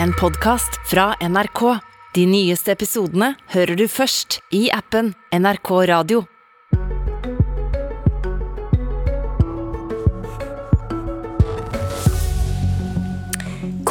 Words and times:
en 0.00 0.12
podkast 0.12 0.90
fra 0.90 1.14
NRK. 1.20 1.78
De 2.14 2.26
nyeste 2.26 2.72
episodene 2.72 3.32
hører 3.52 3.76
du 3.76 3.86
først 3.88 4.40
i 4.54 4.68
appen 4.72 5.12
NRK 5.32 5.70
Radio. 5.90 6.24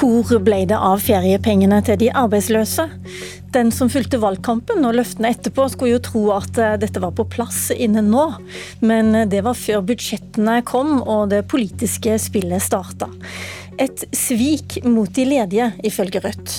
Hvor 0.01 0.41
ble 0.41 0.63
det 0.69 0.77
av 0.77 1.01
feriepengene 1.03 1.77
til 1.85 1.99
de 2.01 2.09
arbeidsløse? 2.17 2.87
Den 3.53 3.69
som 3.75 3.89
fulgte 3.91 4.17
valgkampen 4.21 4.85
og 4.87 4.95
løftene 4.95 5.29
etterpå, 5.33 5.65
skulle 5.69 5.97
jo 5.97 6.03
tro 6.05 6.21
at 6.37 6.57
eh, 6.57 6.77
dette 6.79 7.01
var 7.03 7.11
på 7.17 7.25
plass 7.29 7.67
innen 7.75 8.07
nå. 8.13 8.29
Men 8.79 9.11
det 9.29 9.43
var 9.45 9.59
før 9.59 9.83
budsjettene 9.89 10.61
kom 10.65 11.01
og 11.01 11.33
det 11.33 11.43
politiske 11.51 12.15
spillet 12.21 12.63
starta. 12.63 13.11
Et 13.81 14.03
svik 14.13 14.77
mot 14.85 15.09
de 15.09 15.23
ledige, 15.25 15.71
ifølge 15.83 16.21
Rødt. 16.21 16.51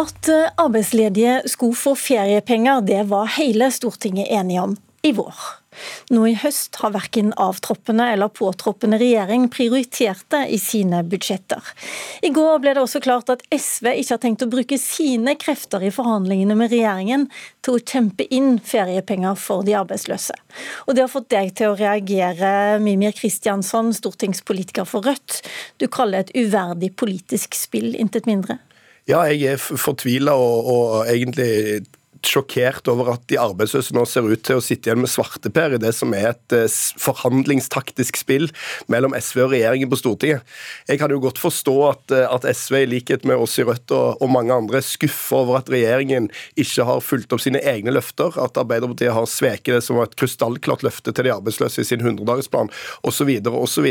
At 0.00 0.30
eh, 0.32 0.50
arbeidsledige 0.58 1.36
skulle 1.46 1.78
få 1.78 1.94
feriepenger, 1.94 2.80
det 2.80 3.04
var 3.10 3.30
hele 3.36 3.70
Stortinget 3.70 4.26
enige 4.26 4.62
om 4.64 4.76
i 5.06 5.12
vår. 5.14 5.59
Nå 6.10 6.24
i 6.28 6.34
høst 6.38 6.76
har 6.82 6.94
verken 6.94 7.32
avtroppende 7.40 8.06
eller 8.12 8.32
påtroppende 8.34 8.98
regjering 9.00 9.48
prioritert 9.52 10.24
det 10.32 10.42
i 10.54 10.58
sine 10.60 11.02
budsjetter. 11.06 11.72
I 12.26 12.32
går 12.34 12.62
ble 12.62 12.74
det 12.76 12.84
også 12.84 13.02
klart 13.04 13.30
at 13.32 13.44
SV 13.54 13.92
ikke 13.92 14.14
har 14.14 14.22
tenkt 14.24 14.44
å 14.46 14.50
bruke 14.50 14.78
sine 14.80 15.36
krefter 15.40 15.84
i 15.86 15.92
forhandlingene 15.94 16.56
med 16.58 16.72
regjeringen 16.74 17.28
til 17.64 17.76
å 17.76 17.82
kjempe 17.82 18.26
inn 18.34 18.58
feriepenger 18.64 19.38
for 19.38 19.66
de 19.66 19.76
arbeidsløse. 19.78 20.36
Og 20.86 20.96
det 20.96 21.04
har 21.04 21.12
fått 21.12 21.30
deg 21.32 21.52
til 21.58 21.72
å 21.72 21.78
reagere, 21.78 22.80
Mimir 22.82 23.14
Kristiansson, 23.16 23.92
stortingspolitiker 23.96 24.88
for 24.88 25.06
Rødt. 25.06 25.42
Du 25.78 25.86
kaller 25.88 26.24
det 26.24 26.30
et 26.34 26.48
uverdig 26.48 26.94
politisk 26.98 27.56
spill, 27.58 27.92
intet 27.94 28.28
mindre. 28.30 28.58
Ja, 29.08 29.24
jeg 29.30 29.54
er 29.54 29.60
fortvila 29.60 30.36
og, 30.38 30.68
og 30.70 31.10
egentlig 31.10 31.82
sjokkert 32.26 32.88
over 32.90 33.14
at 33.14 33.24
de 33.30 33.38
arbeidsløse 33.40 33.94
nå 33.96 34.04
ser 34.08 34.28
ut 34.28 34.42
til 34.46 34.60
å 34.60 34.64
sitte 34.64 34.90
igjen 34.90 35.02
med 35.02 35.10
svarteper 35.10 35.76
i 35.76 35.80
det 35.82 35.92
som 35.96 36.12
er 36.16 36.32
et 36.32 36.56
eh, 36.56 36.78
forhandlingstaktisk 37.00 38.20
spill 38.20 38.48
mellom 38.92 39.14
SV 39.16 39.44
og 39.46 39.54
regjeringen 39.54 39.90
på 39.90 39.98
Stortinget. 40.00 40.44
Jeg 40.88 41.00
kan 41.00 41.12
jo 41.12 41.20
godt 41.22 41.40
forstå 41.40 41.76
at, 41.88 42.14
eh, 42.16 42.26
at 42.28 42.46
SV, 42.46 42.82
i 42.84 42.90
likhet 42.94 43.26
med 43.28 43.40
oss 43.40 43.58
i 43.60 43.66
Rødt 43.66 43.94
og, 43.96 44.20
og 44.20 44.32
mange 44.32 44.54
andre, 44.54 44.82
skuffer 44.84 45.40
over 45.40 45.60
at 45.60 45.70
regjeringen 45.72 46.28
ikke 46.60 46.86
har 46.88 47.02
fulgt 47.04 47.32
opp 47.34 47.42
sine 47.44 47.62
egne 47.64 47.94
løfter, 47.94 48.36
at 48.40 48.60
Arbeiderpartiet 48.60 49.14
har 49.16 49.28
sveket 49.30 49.78
det 49.78 49.82
som 49.86 49.98
var 50.00 50.10
et 50.10 50.18
krystallklart 50.20 50.84
løfte 50.86 51.14
til 51.14 51.26
de 51.26 51.34
arbeidsløse 51.34 51.82
i 51.82 51.88
sin 51.88 52.04
100-dagersplan, 52.04 52.70
osv. 53.06 53.32
osv. 53.48 53.88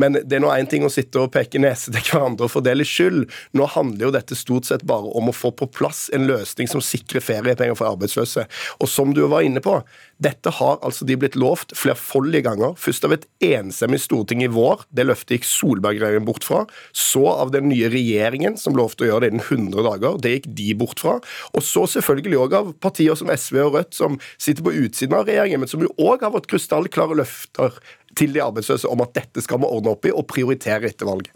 Men 0.00 0.20
det 0.20 0.38
er 0.38 0.44
nå 0.44 0.52
én 0.54 0.70
ting 0.70 0.86
å 0.86 0.92
sitte 0.92 1.22
og 1.22 1.32
peke 1.34 1.60
nese 1.62 1.92
til 1.92 2.04
hverandre 2.08 2.46
og 2.46 2.54
fordele 2.54 2.86
skyld. 2.86 3.26
Nå 3.56 3.68
handler 3.74 4.08
jo 4.08 4.14
dette 4.14 4.38
stort 4.38 4.68
sett 4.68 4.86
bare 4.88 5.12
om 5.18 5.30
å 5.30 5.36
få 5.36 5.52
på 5.56 5.68
plass 5.70 6.08
en 6.14 6.28
løsning 6.30 6.70
som 6.70 6.82
sikrer 6.84 7.24
ferie 7.24 7.49
feriepenger 7.50 7.78
for 7.78 7.90
arbeidsløse. 7.90 8.46
Og 8.80 8.90
som 8.90 9.14
du 9.16 9.24
var 9.30 9.44
inne 9.46 9.62
på, 9.64 9.80
dette 10.20 10.52
har 10.58 10.78
altså 10.84 11.06
de 11.08 11.16
blitt 11.18 11.38
lovt 11.38 11.72
flerfoldige 11.78 12.44
ganger. 12.48 12.74
Først 12.78 13.06
av 13.06 13.14
et 13.16 13.26
enstemmig 13.44 14.00
storting 14.02 14.44
i 14.44 14.50
vår, 14.52 14.84
det 14.94 15.06
løftet 15.08 15.38
gikk 15.38 15.48
Solberg-regjeringen 15.48 16.28
bort 16.28 16.46
fra. 16.46 16.64
Så 16.92 17.24
av 17.30 17.52
den 17.54 17.70
nye 17.70 17.90
regjeringen, 17.92 18.58
som 18.60 18.76
lovte 18.78 19.06
å 19.06 19.10
gjøre 19.10 19.26
det 19.26 19.32
innen 19.34 19.70
100 19.72 19.86
dager. 19.86 20.18
Det 20.20 20.34
gikk 20.36 20.50
de 20.60 20.68
bort 20.82 21.02
fra. 21.02 21.16
Og 21.54 21.64
så 21.64 21.86
selvfølgelig 21.96 22.42
òg 22.44 22.58
av 22.60 22.72
partier 22.84 23.16
som 23.18 23.32
SV 23.32 23.62
og 23.64 23.78
Rødt, 23.78 23.96
som 23.96 24.18
sitter 24.36 24.66
på 24.66 24.74
utsiden 24.84 25.16
av 25.16 25.28
regjeringen, 25.28 25.62
men 25.62 25.70
som 25.70 25.82
jo 25.84 25.92
òg 26.00 26.26
har 26.26 26.34
fått 26.34 26.50
krystallklare 26.50 27.18
løfter 27.20 27.80
til 28.18 28.32
de 28.34 28.42
arbeidsløse 28.42 28.88
om 28.90 29.02
at 29.04 29.14
dette 29.16 29.42
skal 29.44 29.60
vi 29.62 29.68
ordne 29.68 29.94
opp 29.94 30.06
i 30.08 30.12
og 30.14 30.26
prioritere 30.30 30.90
etter 30.90 31.08
valget. 31.08 31.32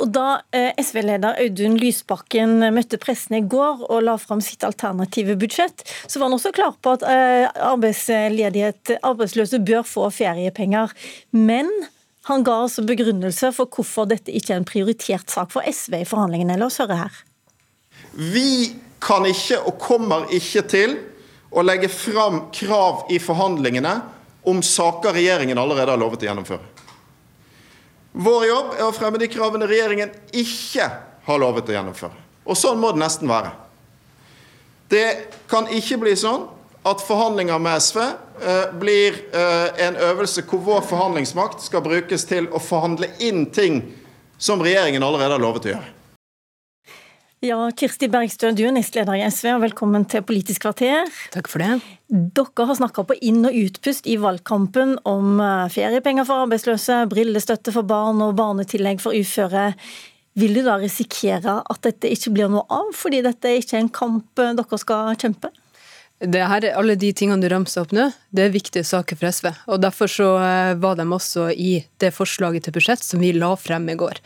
Og 0.00 0.10
Da 0.14 0.40
eh, 0.54 0.72
SV-leder 0.80 1.40
Audun 1.42 1.76
Lysbakken 1.80 2.62
møtte 2.74 2.98
pressen 3.02 3.38
i 3.38 3.42
går 3.50 3.84
og 3.88 4.04
la 4.06 4.16
fram 4.20 4.42
sitt 4.44 4.64
alternative 4.66 5.36
budsjett, 5.40 5.84
så 6.06 6.18
var 6.18 6.30
han 6.30 6.38
også 6.38 6.54
klar 6.56 6.78
på 6.80 6.94
at 6.96 7.04
eh, 7.08 7.48
arbeidsledighet, 7.72 8.96
arbeidsløse 9.02 9.60
bør 9.64 9.84
få 9.88 10.08
feriepenger. 10.14 10.94
Men 11.36 11.70
han 12.30 12.44
ga 12.46 12.62
altså 12.64 12.86
begrunnelse 12.86 13.52
for 13.52 13.68
hvorfor 13.68 14.08
dette 14.08 14.32
ikke 14.32 14.54
er 14.54 14.62
en 14.62 14.68
prioritert 14.68 15.32
sak 15.32 15.52
for 15.52 15.66
SV 15.68 16.00
i 16.00 16.08
forhandlingene. 16.08 16.56
La 16.60 16.70
oss 16.70 16.80
høre 16.80 17.02
her. 17.04 17.22
Vi 18.14 18.72
kan 19.04 19.26
ikke 19.28 19.60
og 19.68 19.76
kommer 19.82 20.30
ikke 20.32 20.64
til 20.70 20.96
å 21.54 21.62
legge 21.62 21.90
fram 21.92 22.46
krav 22.54 23.04
i 23.12 23.20
forhandlingene 23.22 23.98
om 24.44 24.62
saker 24.62 25.16
regjeringen 25.16 25.58
allerede 25.58 25.94
har 25.94 26.00
lovet 26.00 26.24
å 26.24 26.28
gjennomføre. 26.28 26.72
Vår 28.14 28.46
jobb 28.46 28.74
er 28.78 28.86
å 28.86 28.94
fremme 28.94 29.18
de 29.18 29.28
kravene 29.32 29.66
regjeringen 29.66 30.12
ikke 30.30 30.86
har 31.24 31.40
lovet 31.42 31.70
å 31.70 31.74
gjennomføre. 31.74 32.20
Og 32.44 32.58
sånn 32.58 32.78
må 32.78 32.92
det 32.94 33.02
nesten 33.02 33.30
være. 33.30 33.54
Det 34.92 35.06
kan 35.50 35.66
ikke 35.72 35.98
bli 36.04 36.12
sånn 36.18 36.44
at 36.84 37.02
forhandlinger 37.02 37.58
med 37.64 37.80
SV 37.80 38.00
eh, 38.04 38.72
blir 38.76 39.16
eh, 39.32 39.86
en 39.86 39.96
øvelse 39.96 40.44
hvor 40.46 40.60
vår 40.66 40.84
forhandlingsmakt 40.90 41.64
skal 41.64 41.82
brukes 41.84 42.26
til 42.28 42.50
å 42.52 42.60
forhandle 42.60 43.08
inn 43.24 43.46
ting 43.50 43.80
som 44.38 44.62
regjeringen 44.62 45.02
allerede 45.02 45.38
har 45.38 45.42
lovet 45.42 45.70
å 45.70 45.72
gjøre. 45.72 45.93
Ja, 47.44 47.58
Kirsti 47.76 48.08
Bergstø, 48.08 48.54
du 48.56 48.62
er 48.64 48.72
nestleder 48.72 49.18
i 49.18 49.24
SV, 49.28 49.50
og 49.58 49.64
velkommen 49.66 50.06
til 50.08 50.22
Politisk 50.24 50.62
kvarter. 50.64 51.10
Takk 51.34 51.50
for 51.52 51.60
det. 51.60 51.74
Dere 52.08 52.64
har 52.70 52.78
snakka 52.78 53.04
på 53.04 53.16
inn- 53.20 53.44
og 53.44 53.58
utpust 53.58 54.08
i 54.08 54.14
valgkampen 54.22 54.94
om 55.04 55.42
eh, 55.44 55.66
feriepenger 55.74 56.24
for 56.24 56.46
arbeidsløse, 56.46 57.02
brillestøtte 57.10 57.74
for 57.74 57.84
barn 57.84 58.22
og 58.24 58.32
barnetillegg 58.38 59.02
for 59.04 59.12
uføre. 59.12 59.74
Vil 60.40 60.56
du 60.56 60.62
da 60.64 60.78
risikere 60.80 61.58
at 61.60 61.84
dette 61.84 62.08
ikke 62.16 62.32
blir 62.32 62.48
noe 62.54 62.64
av, 62.72 62.88
fordi 62.96 63.20
dette 63.26 63.52
ikke 63.60 63.76
er 63.76 63.84
en 63.84 63.92
kamp 64.00 64.40
eh, 64.40 64.56
dere 64.56 64.80
skal 64.80 65.12
kjempe? 65.20 65.52
Det 66.24 66.48
her, 66.48 66.70
alle 66.72 66.96
de 66.96 67.12
tingene 67.12 67.44
du 67.44 67.50
ramser 67.52 67.84
opp 67.84 67.92
nå, 67.92 68.08
det 68.32 68.46
er 68.46 68.56
viktige 68.56 68.88
saker 68.88 69.20
for 69.20 69.28
SV. 69.28 69.52
og 69.68 69.84
Derfor 69.84 70.08
så 70.08 70.32
eh, 70.40 70.74
var 70.80 70.96
de 70.96 71.10
også 71.12 71.50
i 71.52 71.82
det 72.00 72.14
forslaget 72.16 72.64
til 72.64 72.80
budsjett 72.80 73.04
som 73.04 73.20
vi 73.20 73.36
la 73.36 73.52
frem 73.60 73.92
i 73.92 74.00
går. 74.00 74.24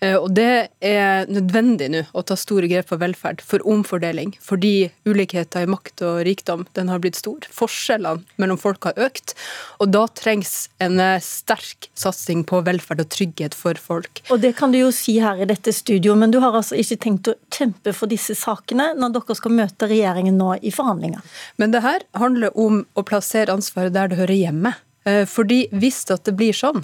Eh, 0.00 0.16
og 0.16 0.30
det 0.36 0.68
er 0.84 1.28
nødvendig 1.30 1.88
nå 1.92 2.02
å 2.16 2.24
ta 2.26 2.36
store 2.38 2.68
grep 2.70 2.90
for 2.90 3.00
velferd, 3.00 3.42
for 3.44 3.64
omfordeling. 3.68 4.34
Fordi 4.42 4.90
ulikheter 5.08 5.66
i 5.66 5.70
makt 5.70 6.04
og 6.06 6.22
rikdom 6.28 6.66
den 6.78 6.90
har 6.92 7.02
blitt 7.02 7.18
stor. 7.18 7.46
Forskjellene 7.52 8.24
mellom 8.40 8.60
folk 8.60 8.88
har 8.88 8.98
økt. 9.08 9.36
Og 9.80 9.92
da 9.94 10.06
trengs 10.18 10.68
en 10.82 11.00
eh, 11.02 11.22
sterk 11.24 11.90
satsing 11.96 12.44
på 12.48 12.62
velferd 12.66 13.04
og 13.04 13.10
trygghet 13.14 13.56
for 13.56 13.78
folk. 13.80 14.22
Og 14.30 14.42
det 14.42 14.54
kan 14.58 14.74
du 14.74 14.80
jo 14.80 14.92
si 14.94 15.18
her 15.22 15.40
i 15.42 15.48
dette 15.48 15.74
studioet, 15.74 16.20
men 16.20 16.34
du 16.34 16.40
har 16.44 16.56
altså 16.56 16.78
ikke 16.78 17.00
tenkt 17.06 17.32
å 17.32 17.36
kjempe 17.52 17.94
for 17.96 18.10
disse 18.10 18.36
sakene 18.38 18.92
når 18.96 19.16
dere 19.16 19.38
skal 19.38 19.56
møte 19.56 19.88
regjeringen 19.90 20.36
nå 20.38 20.56
i 20.62 20.72
forhandlinger? 20.74 21.24
Men 21.60 21.72
det 21.74 21.84
her 21.84 22.04
handler 22.16 22.54
om 22.58 22.84
å 22.94 23.04
plassere 23.06 23.54
ansvaret 23.54 23.94
der 23.94 24.10
det 24.12 24.20
hører 24.20 24.36
hjemme. 24.36 24.76
Eh, 25.06 25.22
fordi 25.30 25.66
hvis 25.70 26.02
det 26.10 26.34
blir 26.34 26.56
sånn 26.56 26.82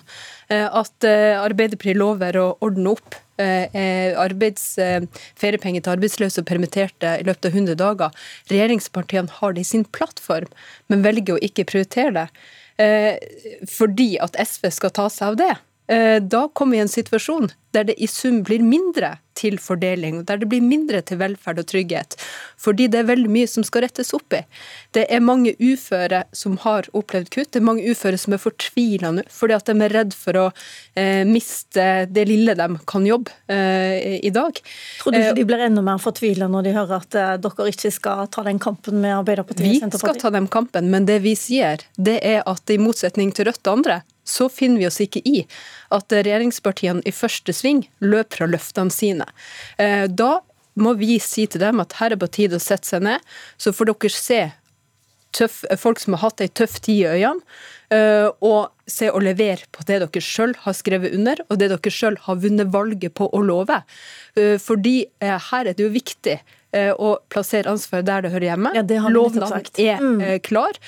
eh, 0.49 0.67
at 0.67 1.07
eh, 1.07 1.35
Arbeiderpartiet 1.41 1.99
lover 1.99 2.39
å 2.39 2.49
ordne 2.63 2.97
opp 2.97 3.21
arbeids, 3.43 4.77
feriepenger 5.41 5.83
til 5.83 5.93
arbeidsløse 5.97 6.45
og 6.45 6.47
permitterte 6.47 7.15
i 7.19 7.25
løpet 7.27 7.49
av 7.49 7.57
100 7.57 7.79
dager, 7.81 8.21
regjeringspartiene 8.53 9.35
har 9.41 9.57
det 9.57 9.65
i 9.65 9.67
sin 9.67 9.83
plattform, 9.97 10.47
men 10.93 11.03
velger 11.03 11.35
å 11.35 11.43
ikke 11.43 11.65
prioritere 11.67 12.29
det 12.77 13.67
fordi 13.73 14.13
at 14.23 14.39
SV 14.39 14.69
skal 14.77 14.95
ta 14.95 15.09
seg 15.11 15.33
av 15.33 15.41
det, 15.41 15.51
da 16.23 16.47
kommer 16.55 16.77
vi 16.77 16.79
i 16.81 16.85
en 16.87 16.91
situasjon 16.91 17.51
der 17.73 17.89
det 17.89 17.97
i 18.03 18.09
sum 18.11 18.43
blir 18.47 18.63
mindre 18.65 19.17
til 19.39 19.57
fordeling, 19.63 20.21
der 20.29 20.43
det 20.43 20.49
blir 20.51 20.61
mindre 20.65 21.01
til 21.09 21.17
velferd 21.23 21.63
og 21.63 21.69
trygghet. 21.71 22.19
Fordi 22.61 22.87
det 22.93 23.01
er 23.01 23.09
veldig 23.09 23.31
mye 23.33 23.49
som 23.49 23.65
skal 23.65 23.87
rettes 23.87 24.13
opp 24.17 24.37
i. 24.37 24.43
Det 24.93 25.07
er 25.09 25.25
mange 25.25 25.55
uføre 25.57 26.23
som 26.37 26.59
har 26.67 26.89
opplevd 26.93 27.31
kutt. 27.33 27.51
Det 27.55 27.63
er 27.63 27.67
mange 27.67 27.87
uføre 27.89 28.21
som 28.21 28.37
er 28.37 28.43
fortvila 28.43 29.15
nå 29.17 29.25
fordi 29.33 29.57
at 29.57 29.71
de 29.71 29.87
er 29.87 29.95
redd 29.95 30.15
for 30.17 30.39
å 30.39 30.45
eh, 30.99 31.23
miste 31.29 31.87
det 32.13 32.27
lille 32.29 32.55
de 32.59 32.69
kan 32.89 33.07
jobbe 33.09 33.33
eh, 33.53 34.21
i 34.21 34.33
dag. 34.35 34.61
Tror 35.01 35.15
du 35.15 35.19
ikke 35.19 35.33
eh, 35.33 35.39
de 35.41 35.49
blir 35.49 35.67
enda 35.67 35.85
mer 35.87 36.03
fortvila 36.03 36.51
når 36.53 36.69
de 36.69 36.77
hører 36.77 36.97
at 37.01 37.19
eh, 37.19 37.35
dere 37.43 37.69
ikke 37.73 37.95
skal 37.95 38.29
ta 38.33 38.45
den 38.47 38.61
kampen 38.63 39.01
med 39.01 39.17
Arbeiderpartiet? 39.23 39.89
Vi 39.89 40.03
skal 40.03 40.21
ta 40.21 40.33
den 40.35 40.51
kampen, 40.53 40.93
men 40.93 41.09
det 41.09 41.23
vi 41.25 41.35
sier, 41.39 41.83
det 41.97 42.21
er 42.21 42.45
at 42.45 42.71
i 42.71 42.79
motsetning 42.83 43.33
til 43.33 43.49
Rødt 43.49 43.65
og 43.65 43.81
andre, 43.81 44.03
så 44.25 44.49
finner 44.49 44.83
vi 44.83 44.89
oss 44.89 45.01
ikke 45.03 45.23
i 45.27 45.43
at 45.95 46.15
regjeringspartiene 46.15 47.05
i 47.09 47.15
første 47.15 47.55
sving 47.57 47.85
løper 48.05 48.43
fra 48.43 48.51
løftene 48.55 48.95
sine. 48.95 49.29
Eh, 49.83 50.07
da 50.09 50.41
må 50.81 50.95
vi 51.01 51.19
si 51.21 51.47
til 51.51 51.63
dem 51.63 51.83
at 51.83 51.99
her 51.99 52.15
er 52.15 52.21
på 52.21 52.31
tide 52.33 52.59
å 52.59 52.63
sette 52.63 52.89
seg 52.89 53.05
ned, 53.05 53.25
så 53.61 53.75
får 53.75 53.93
dere 53.93 54.13
se 54.15 54.43
tøff, 55.37 55.63
folk 55.81 56.01
som 56.01 56.17
har 56.17 56.27
hatt 56.27 56.43
ei 56.45 56.49
tøff 56.53 56.79
tid 56.85 57.03
i 57.03 57.09
øynene, 57.09 57.45
eh, 57.93 58.29
og 58.45 58.73
se 58.89 59.11
og 59.11 59.25
levere 59.25 59.69
på 59.73 59.85
det 59.89 60.01
dere 60.05 60.25
sjøl 60.25 60.55
har 60.65 60.77
skrevet 60.77 61.15
under, 61.17 61.41
og 61.49 61.61
det 61.61 61.71
dere 61.73 61.93
sjøl 61.93 62.19
har 62.25 62.41
vunnet 62.41 62.73
valget 62.73 63.17
på 63.19 63.29
å 63.33 63.43
love. 63.45 63.83
Eh, 64.37 64.57
fordi 64.61 64.97
her 65.21 65.67
er 65.67 65.73
det 65.75 65.89
jo 65.89 65.93
viktig 65.93 66.41
å 66.73 67.19
plassere 67.29 67.69
ansvaret 67.69 68.07
der 68.09 68.23
det 68.25 68.31
hører 68.33 68.47
hjemme. 68.47 68.71
Ja, 68.73 68.81
Lovnaden 69.13 69.67
er 69.77 69.99
mm. 70.01 70.23
klar. 70.41 70.79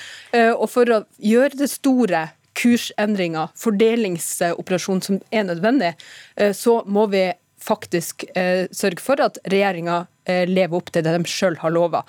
Og 0.57 0.65
for 0.73 0.89
å 0.89 1.03
gjøre 1.21 1.59
det 1.61 1.69
store 1.69 2.23
kursendringer, 2.59 3.53
fordelingsoperasjon 3.59 5.03
som 5.03 5.21
er 5.31 5.49
nødvendig, 5.49 5.95
eh, 6.37 6.53
så 6.57 6.83
må 6.87 7.07
vi 7.13 7.27
faktisk 7.65 8.27
eh, 8.37 8.67
sørge 8.73 9.01
for 9.01 9.21
at 9.25 9.39
regjeringa 9.51 10.05
eh, 10.29 10.45
lever 10.49 10.77
opp 10.79 10.93
til 10.93 11.05
det 11.05 11.15
de 11.17 11.31
sjøl 11.31 11.57
har 11.63 11.73
lova. 11.73 12.05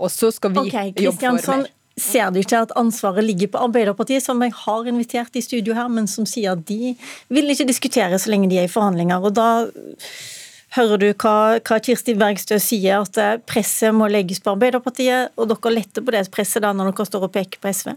Og 0.00 0.08
så 0.12 0.30
skal 0.32 0.54
vi 0.54 0.62
okay, 0.68 0.94
jobbe 0.96 1.36
for 1.42 1.64
mer. 1.64 1.72
Ser 1.96 2.28
du 2.28 2.42
ikke 2.42 2.58
at 2.60 2.74
ansvaret 2.76 3.24
ligger 3.24 3.48
på 3.54 3.60
Arbeiderpartiet, 3.64 4.20
som 4.20 4.42
jeg 4.44 4.52
har 4.52 4.88
invitert 4.90 5.36
i 5.36 5.40
studio 5.40 5.72
her, 5.72 5.88
men 5.88 6.04
som 6.12 6.26
sier 6.28 6.52
at 6.52 6.64
de 6.68 6.92
vil 7.32 7.52
ikke 7.52 7.64
diskutere 7.70 8.18
så 8.20 8.28
lenge 8.28 8.50
de 8.50 8.58
er 8.60 8.68
i 8.68 8.72
forhandlinger? 8.72 9.24
og 9.24 9.32
da 9.36 9.46
hører 10.76 11.00
du 11.00 11.06
hva, 11.14 11.56
hva 11.64 11.78
Kirsti 11.80 12.12
Bergstø 12.20 12.58
sier, 12.60 13.00
at 13.00 13.46
presset 13.48 13.96
må 13.96 14.10
legges 14.12 14.42
på 14.44 14.52
Arbeiderpartiet, 14.52 15.32
og 15.40 15.48
dere 15.48 15.72
letter 15.72 16.04
på 16.04 16.12
det 16.12 16.26
presset 16.34 16.66
da 16.66 16.74
når 16.76 16.92
dere 16.92 17.08
står 17.08 17.24
og 17.30 17.32
peker 17.32 17.62
på 17.62 17.72
SV? 17.72 17.94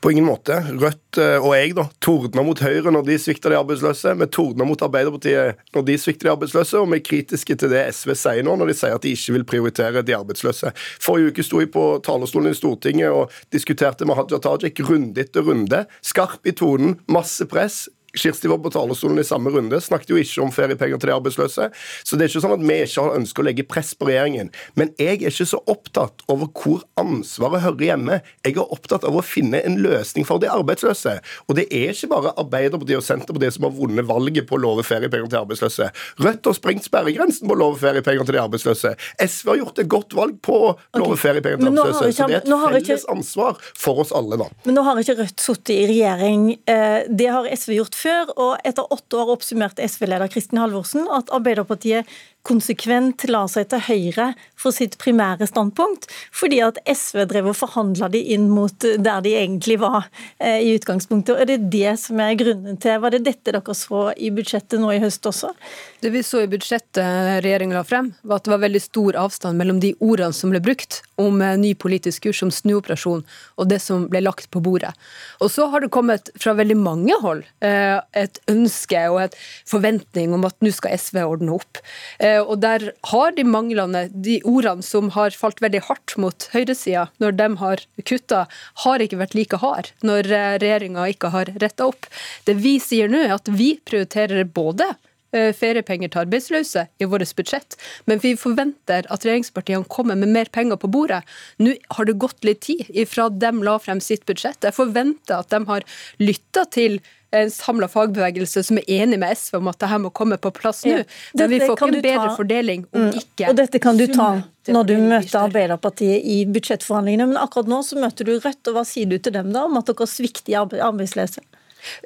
På 0.00 0.10
ingen 0.10 0.26
måte. 0.28 0.58
Rødt 0.76 1.18
eh, 1.18 1.40
og 1.40 1.54
jeg 1.56 1.72
da, 1.76 1.86
tordner 2.04 2.44
mot 2.46 2.60
Høyre 2.60 2.92
når 2.92 3.06
de 3.08 3.16
svikter 3.20 3.52
de 3.52 3.58
arbeidsløse. 3.58 4.12
Vi 4.20 4.28
tordner 4.30 4.68
mot 4.68 4.82
Arbeiderpartiet 4.84 5.62
når 5.74 5.86
de 5.88 5.96
svikter 5.98 6.28
de 6.28 6.32
arbeidsløse, 6.34 6.78
og 6.78 6.90
vi 6.92 7.00
er 7.00 7.06
kritiske 7.06 7.56
til 7.56 7.72
det 7.72 7.82
SV 7.96 8.12
sier 8.18 8.44
nå, 8.46 8.58
når 8.60 8.70
de 8.70 8.76
sier 8.76 8.94
at 8.94 9.06
de 9.06 9.14
ikke 9.16 9.38
vil 9.38 9.46
prioritere 9.48 10.04
de 10.06 10.16
arbeidsløse. 10.18 10.74
Forrige 11.02 11.32
uke 11.32 11.46
sto 11.46 11.62
jeg 11.64 11.72
på 11.74 11.86
talerstolen 12.06 12.52
i 12.52 12.58
Stortinget 12.58 13.16
og 13.16 13.32
diskuterte 13.54 14.08
med 14.08 14.20
Hadia 14.20 14.40
Tajik 14.44 14.84
runde 14.84 15.24
etter 15.24 15.46
runde. 15.48 15.86
Skarp 16.04 16.44
i 16.46 16.54
tonen, 16.56 16.98
masse 17.08 17.48
press. 17.48 17.86
Kirsti 18.16 18.50
var 18.50 18.60
på 18.64 18.72
talerstolen 18.74 19.20
i 19.20 19.26
samme 19.26 19.52
runde, 19.52 19.80
snakket 19.82 20.12
jo 20.12 20.20
ikke 20.20 20.44
om 20.44 20.52
feriepenger 20.54 21.00
til 21.00 21.10
de 21.10 21.16
arbeidsløse. 21.16 21.68
Så 22.04 22.16
det 22.16 22.26
er 22.26 22.32
ikke 22.32 22.44
sånn 22.44 22.56
at 22.56 22.64
vi 22.64 22.78
ikke 22.84 23.04
har 23.04 23.18
ønske 23.18 23.42
å 23.42 23.46
legge 23.46 23.66
press 23.68 23.92
på 23.96 24.08
regjeringen. 24.08 24.50
Men 24.78 24.92
jeg 25.00 25.20
er 25.20 25.30
ikke 25.32 25.48
så 25.48 25.60
opptatt 25.70 26.24
over 26.32 26.50
hvor 26.56 26.84
ansvaret 27.00 27.64
hører 27.64 27.88
hjemme. 27.90 28.20
Jeg 28.46 28.56
er 28.56 28.74
opptatt 28.76 29.06
av 29.06 29.16
å 29.16 29.24
finne 29.24 29.60
en 29.66 29.78
løsning 29.84 30.26
for 30.28 30.42
de 30.42 30.50
arbeidsløse. 30.52 31.18
Og 31.46 31.58
det 31.58 31.68
er 31.70 31.92
ikke 31.94 32.10
bare 32.14 32.34
Arbeiderpartiet 32.36 33.00
og 33.00 33.06
Senterpartiet 33.06 33.56
som 33.56 33.68
har 33.68 33.74
vunnet 33.76 34.08
valget 34.08 34.48
på 34.48 34.58
å 34.58 34.62
love 34.62 34.84
feriepenger 34.86 35.30
til 35.32 35.42
arbeidsløse. 35.42 35.90
Rødt 36.22 36.50
har 36.50 36.56
sprengt 36.56 36.86
sperregrensen 36.86 37.48
på 37.48 37.56
å 37.56 37.60
love 37.60 37.80
feriepenger 37.80 38.26
til 38.26 38.38
de 38.38 38.42
arbeidsløse. 38.42 38.94
SV 39.22 39.52
har 39.52 39.60
gjort 39.62 39.82
et 39.82 39.90
godt 39.92 40.16
valg 40.16 40.40
på 40.44 40.56
å 40.56 40.72
love 40.98 41.14
okay. 41.14 41.22
feriepenger 41.26 41.62
til 41.62 41.70
arbeidsløse. 41.72 42.12
Ikke, 42.12 42.16
så 42.16 42.30
det 42.30 42.38
er 42.38 42.44
et 42.44 42.86
felles 42.86 43.04
ikke, 43.04 43.16
ansvar 43.16 43.60
for 43.76 44.04
oss 44.04 44.12
alle, 44.16 44.40
da. 44.40 44.48
Men 44.66 44.78
nå 44.78 44.86
har 44.86 45.02
ikke 45.02 45.16
Rødt 45.16 45.40
sittet 45.40 45.72
i 45.72 45.84
regjering. 45.88 46.42
Eh, 46.68 47.06
det 47.08 47.30
har 47.32 47.46
SV 47.48 47.78
gjort 47.78 47.96
før 47.96 48.05
før, 48.06 48.32
og 48.38 48.52
etter 48.66 48.86
åtte 48.94 49.18
år 49.18 49.34
oppsummerte 49.36 49.84
SV-leder 49.86 50.30
Kristin 50.32 50.62
Halvorsen 50.62 51.06
at 51.12 51.32
Arbeiderpartiet 51.34 52.08
konsekvent 52.46 53.26
la 53.30 53.44
seg 53.50 53.70
til 53.72 53.82
høyre 53.88 54.30
for 54.56 54.74
sitt 54.74 54.96
primære 55.00 55.48
standpunkt, 55.50 56.08
fordi 56.34 56.60
at 56.64 56.78
SV 56.88 57.24
drev 57.30 57.50
og 57.52 57.58
forhandla 57.58 58.08
de 58.12 58.22
inn 58.34 58.48
mot 58.52 58.72
der 58.82 59.24
de 59.24 59.34
egentlig 59.36 59.78
var 59.82 60.06
eh, 60.38 60.62
i 60.64 60.74
utgangspunktet. 60.78 61.34
Og 61.34 61.42
Er 61.42 61.50
det 61.50 61.70
det 61.72 61.96
som 62.00 62.20
er 62.22 62.38
grunnen 62.38 62.78
til 62.80 63.00
Var 63.02 63.12
det 63.12 63.24
dette 63.26 63.52
dere 63.52 63.74
så 63.76 64.10
i 64.16 64.30
budsjettet 64.34 64.80
nå 64.80 64.92
i 64.94 65.02
høst 65.02 65.26
også? 65.28 65.52
Det 66.00 66.12
vi 66.14 66.22
så 66.26 66.44
i 66.44 66.50
budsjettet 66.50 67.42
regjeringen 67.44 67.76
la 67.76 67.84
frem, 67.86 68.12
var 68.22 68.40
at 68.40 68.46
det 68.46 68.54
var 68.54 68.62
veldig 68.64 68.82
stor 68.82 69.18
avstand 69.26 69.58
mellom 69.60 69.80
de 69.82 69.92
ordene 70.00 70.34
som 70.36 70.52
ble 70.52 70.62
brukt 70.64 71.02
om 71.20 71.42
eh, 71.42 71.56
ny 71.60 71.74
politisk 71.78 72.26
kurs, 72.28 72.42
om 72.46 72.52
snuoperasjon, 72.52 73.24
og 73.56 73.70
det 73.70 73.80
som 73.84 74.06
ble 74.12 74.22
lagt 74.24 74.50
på 74.54 74.62
bordet. 74.64 74.92
Og 75.40 75.50
så 75.52 75.68
har 75.72 75.82
det 75.82 75.92
kommet 75.94 76.30
fra 76.40 76.56
veldig 76.56 76.78
mange 76.78 77.16
hold 77.22 77.44
eh, 77.64 77.98
et 78.16 78.40
ønske 78.50 79.02
og 79.12 79.22
et 79.26 79.38
forventning 79.68 80.34
om 80.36 80.46
at 80.48 80.56
nå 80.64 80.72
skal 80.74 80.96
SV 80.96 81.22
ordne 81.24 81.56
opp. 81.56 81.80
Eh, 82.20 82.35
og 82.42 82.60
der 82.64 82.90
har 83.10 83.34
de 83.36 83.44
manglende, 83.46 84.06
de 84.12 84.38
ordene 84.44 84.84
som 84.84 85.10
har 85.16 85.36
falt 85.36 85.62
veldig 85.64 85.84
hardt 85.88 86.16
mot 86.20 86.48
høyresida 86.52 87.08
når 87.22 87.36
de 87.40 87.50
har 87.62 87.84
kutta, 88.04 88.44
har 88.84 89.04
ikke 89.04 89.20
vært 89.22 89.36
like 89.38 89.60
hard 89.62 89.92
når 90.06 90.30
regjeringa 90.32 91.08
ikke 91.12 91.32
har 91.34 91.52
retta 91.62 91.90
opp. 91.90 92.08
Det 92.46 92.58
vi 92.60 92.76
sier 92.82 93.10
nå, 93.12 93.24
er 93.26 93.36
at 93.38 93.50
vi 93.52 93.76
prioriterer 93.86 94.44
både 94.46 94.94
Eh, 94.94 95.15
feriepenger 95.56 96.12
til 96.12 96.24
arbeidsløse 96.24 96.86
i 97.00 97.08
vårt 97.08 97.34
budsjett, 97.38 97.76
men 98.06 98.22
vi 98.22 98.34
forventer 98.38 99.08
at 99.10 99.26
regjeringspartiene 99.26 99.88
kommer 99.92 100.18
med 100.18 100.32
mer 100.34 100.50
penger 100.52 100.80
på 100.80 100.90
bordet. 100.92 101.22
Nå 101.62 101.76
har 101.96 102.08
det 102.08 102.18
gått 102.22 102.46
litt 102.46 102.64
tid 102.66 102.86
ifra 102.90 103.28
de 103.30 103.52
la 103.66 103.76
frem 103.82 104.00
sitt 104.04 104.26
budsjett. 104.28 104.64
Jeg 104.64 104.76
forventer 104.76 105.40
at 105.40 105.52
de 105.52 105.62
har 105.68 105.86
lytta 106.22 106.66
til 106.74 107.00
en 107.34 107.50
samla 107.50 107.88
fagbevegelse 107.90 108.62
som 108.68 108.78
er 108.80 108.90
enig 109.00 109.18
med 109.20 109.34
SV 109.36 109.58
om 109.58 109.70
at 109.70 109.80
dette 109.82 109.98
må 110.02 110.12
komme 110.14 110.38
på 110.40 110.52
plass 110.54 110.84
nå. 110.86 111.00
Men 111.36 111.50
vi 111.52 111.60
får 111.62 111.74
ikke 111.74 111.88
en 111.88 111.98
bedre 111.98 112.28
ta, 112.28 112.36
fordeling 112.38 112.86
om 112.92 113.08
mm, 113.08 113.18
ikke 113.20 113.50
Og 113.50 113.58
dette 113.58 113.80
kan 113.82 113.98
du 113.98 114.06
ta 114.12 114.28
når 114.66 114.88
du 114.88 114.94
møter 114.98 115.44
Arbeiderpartiet 115.44 116.24
i 116.26 116.40
budsjettforhandlingene, 116.50 117.28
men 117.30 117.38
akkurat 117.38 117.68
nå 117.70 117.82
så 117.86 117.98
møter 118.02 118.26
du 118.26 118.32
Rødt, 118.34 118.64
og 118.66 118.74
hva 118.74 118.82
sier 118.86 119.06
du 119.06 119.14
til 119.22 119.34
dem 119.36 119.52
da 119.54 119.66
om 119.68 119.78
at 119.78 119.86
dere 119.86 120.08
svikter 120.10 120.58
arbeidsløse? 120.58 121.44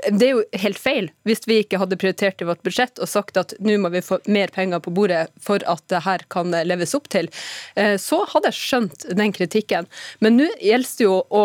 Det 0.09 0.27
er 0.27 0.35
jo 0.35 0.45
helt 0.65 0.81
feil 0.81 1.11
hvis 1.29 1.45
vi 1.49 1.61
ikke 1.63 1.81
hadde 1.81 1.99
prioritert 2.01 2.43
i 2.43 2.49
vårt 2.49 2.63
budsjett 2.67 3.01
og 3.01 3.11
sagt 3.11 3.41
at 3.41 3.55
nå 3.63 3.77
må 3.83 3.93
vi 3.95 4.05
få 4.05 4.21
mer 4.31 4.53
penger 4.55 4.83
på 4.85 4.93
bordet 4.95 5.27
for 5.43 5.63
at 5.71 5.85
det 5.93 6.03
her 6.07 6.25
kan 6.33 6.55
leves 6.67 6.95
opp 6.99 7.09
til. 7.13 7.31
Eh, 7.77 7.97
så 8.01 8.23
hadde 8.33 8.53
jeg 8.53 8.61
skjønt 8.61 9.09
den 9.17 9.35
kritikken. 9.37 9.89
Men 10.21 10.39
nå 10.41 10.49
gjelder 10.59 10.97
det 11.01 11.07
jo 11.07 11.19
å 11.31 11.45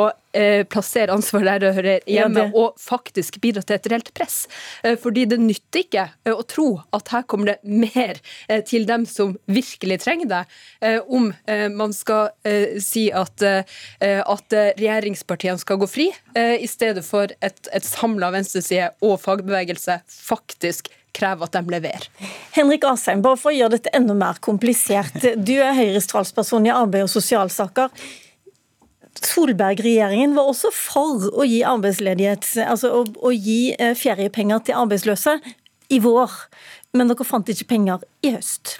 plassere 0.70 1.14
ansvaret 1.14 1.46
der 1.46 1.64
det 1.64 1.74
hører 1.78 2.10
hjemme, 2.10 2.48
ja, 2.48 2.52
og 2.58 2.80
faktisk 2.82 3.40
bidra 3.44 3.64
til 3.66 3.78
et 3.78 3.90
reelt 3.92 4.12
press. 4.18 4.46
Eh, 4.84 4.98
fordi 5.02 5.26
det 5.32 5.40
nytter 5.42 5.84
ikke 5.86 6.08
eh, 6.26 6.34
å 6.34 6.44
tro 6.50 6.68
at 6.96 7.12
her 7.14 7.26
kommer 7.30 7.54
det 7.54 7.58
mer 7.64 8.20
til 8.68 8.86
dem 8.88 9.06
som 9.10 9.36
virkelig 9.52 10.00
trenger 10.04 10.30
det, 10.30 10.42
om 11.12 11.32
man 11.76 11.94
skal 11.96 12.30
si 12.82 13.08
at, 13.16 13.42
at 13.42 14.56
regjeringspartiene 14.80 15.62
skal 15.62 15.80
gå 15.82 15.88
fri, 15.90 16.08
i 16.36 16.68
stedet 16.70 17.04
for 17.06 17.32
et, 17.40 17.72
et 17.74 17.88
samla 17.88 18.32
venstreside 18.36 18.92
og 19.06 19.18
fagbevegelse 19.24 20.00
faktisk 20.12 20.92
krever 21.16 21.48
at 21.48 21.56
de 21.56 21.64
leverer. 21.72 22.08
Henrik 22.56 22.86
Asheim, 22.88 23.24
bare 23.26 23.40
for 23.40 23.54
å 23.54 23.56
gjøre 23.56 23.78
dette 23.78 23.94
enda 23.96 24.16
mer 24.18 24.40
komplisert. 24.44 25.16
Du 25.38 25.56
er 25.56 25.76
Høyres 25.78 26.10
talsperson 26.12 26.68
i 26.68 26.74
arbeid- 26.74 27.08
og 27.08 27.14
sosialsaker. 27.14 27.92
Solberg-regjeringen 29.36 30.36
var 30.38 30.48
også 30.50 30.72
for 30.74 31.28
å 31.36 31.46
gi 31.48 31.62
arbeidsledighet, 31.68 32.48
altså 32.64 32.94
å, 33.02 33.04
å 33.04 33.34
gi 33.36 33.76
eh, 33.76 33.96
feriepenger 33.98 34.64
til 34.66 34.80
arbeidsløse 34.80 35.38
i 35.92 36.00
vår. 36.04 36.32
Men 36.96 37.12
dere 37.12 37.28
fant 37.28 37.50
ikke 37.52 37.68
penger 37.70 38.04
i 38.26 38.32
høst. 38.36 38.78